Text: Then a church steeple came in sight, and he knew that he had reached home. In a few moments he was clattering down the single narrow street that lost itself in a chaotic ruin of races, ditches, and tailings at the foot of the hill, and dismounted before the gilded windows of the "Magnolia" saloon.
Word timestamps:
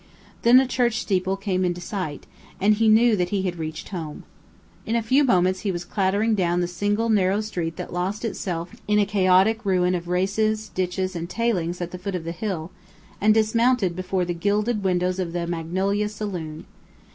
Then 0.41 0.59
a 0.59 0.65
church 0.65 0.99
steeple 0.99 1.37
came 1.37 1.63
in 1.63 1.75
sight, 1.75 2.25
and 2.59 2.73
he 2.73 2.87
knew 2.87 3.15
that 3.15 3.29
he 3.29 3.43
had 3.43 3.59
reached 3.59 3.89
home. 3.89 4.23
In 4.83 4.95
a 4.95 5.03
few 5.03 5.23
moments 5.23 5.59
he 5.59 5.71
was 5.71 5.85
clattering 5.85 6.33
down 6.33 6.59
the 6.59 6.67
single 6.67 7.07
narrow 7.07 7.39
street 7.41 7.75
that 7.75 7.93
lost 7.93 8.25
itself 8.25 8.71
in 8.87 8.97
a 8.97 9.05
chaotic 9.05 9.63
ruin 9.63 9.93
of 9.93 10.07
races, 10.07 10.69
ditches, 10.69 11.15
and 11.15 11.29
tailings 11.29 11.81
at 11.81 11.91
the 11.91 11.99
foot 11.99 12.15
of 12.15 12.23
the 12.23 12.31
hill, 12.31 12.71
and 13.21 13.35
dismounted 13.35 13.95
before 13.95 14.25
the 14.25 14.33
gilded 14.33 14.83
windows 14.83 15.19
of 15.19 15.33
the 15.33 15.45
"Magnolia" 15.45 16.09
saloon. 16.09 16.65